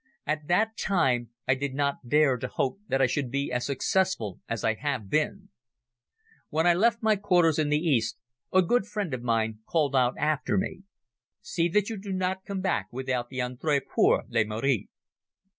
[0.25, 4.39] At that time I did not dare to hope that I should be as successful
[4.49, 5.49] as I have been.
[6.49, 8.17] When I left my quarters in the East
[8.51, 10.85] a good friend of mine called out after me:
[11.39, 14.87] "See that you do not come back without the Ordre pour le Mérite."